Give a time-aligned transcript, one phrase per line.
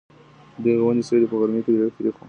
[0.63, 2.11] د دغې وني سیوری په غرمې کي ډېر یخ وي.